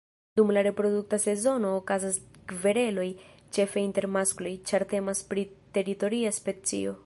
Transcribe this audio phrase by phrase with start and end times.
[0.39, 2.17] Dum la reprodukta sezono okazas
[2.53, 3.07] kvereloj
[3.59, 6.97] ĉefe inter maskloj, ĉar temas pri teritoria specio.